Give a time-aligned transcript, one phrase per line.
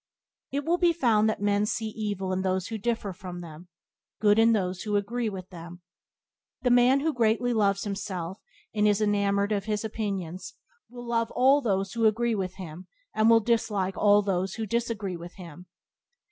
[0.51, 3.67] It will be found that men see evil in those who differ from them,
[4.19, 5.83] good in those who agree with them.
[6.63, 8.39] The man who greatly loves himself
[8.73, 10.55] and is enamoured of his opinions
[10.89, 15.17] will love all those who agree with him and will dislike all those who disagree
[15.17, 15.67] with him.